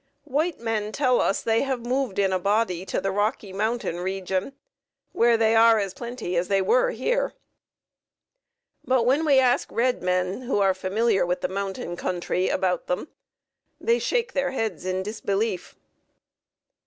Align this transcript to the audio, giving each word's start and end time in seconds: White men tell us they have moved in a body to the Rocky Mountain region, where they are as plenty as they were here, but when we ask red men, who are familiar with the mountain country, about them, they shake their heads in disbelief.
White 0.25 0.59
men 0.59 0.91
tell 0.91 1.21
us 1.21 1.43
they 1.43 1.61
have 1.61 1.85
moved 1.85 2.17
in 2.17 2.33
a 2.33 2.39
body 2.39 2.87
to 2.87 2.99
the 2.99 3.11
Rocky 3.11 3.53
Mountain 3.53 3.99
region, 3.99 4.53
where 5.11 5.37
they 5.37 5.55
are 5.55 5.77
as 5.77 5.93
plenty 5.93 6.35
as 6.35 6.47
they 6.47 6.59
were 6.59 6.89
here, 6.89 7.35
but 8.83 9.05
when 9.05 9.23
we 9.23 9.37
ask 9.39 9.71
red 9.71 10.01
men, 10.01 10.41
who 10.41 10.57
are 10.59 10.73
familiar 10.73 11.23
with 11.23 11.41
the 11.41 11.47
mountain 11.47 11.95
country, 11.95 12.49
about 12.49 12.87
them, 12.87 13.09
they 13.79 13.99
shake 13.99 14.33
their 14.33 14.49
heads 14.49 14.87
in 14.87 15.03
disbelief. 15.03 15.75